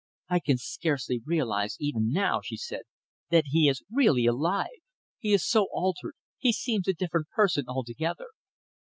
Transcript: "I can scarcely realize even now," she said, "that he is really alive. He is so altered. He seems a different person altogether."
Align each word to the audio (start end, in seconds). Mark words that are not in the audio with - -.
"I 0.29 0.39
can 0.39 0.57
scarcely 0.57 1.21
realize 1.23 1.77
even 1.79 2.11
now," 2.11 2.41
she 2.43 2.57
said, 2.57 2.85
"that 3.29 3.43
he 3.51 3.69
is 3.69 3.83
really 3.91 4.25
alive. 4.25 4.79
He 5.19 5.31
is 5.31 5.47
so 5.47 5.67
altered. 5.71 6.15
He 6.39 6.51
seems 6.53 6.87
a 6.87 6.93
different 6.95 7.27
person 7.29 7.65
altogether." 7.67 8.29